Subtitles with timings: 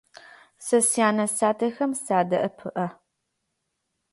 [0.65, 2.87] Сэ сянэ-сятэхэм садэӀэпыӀэ.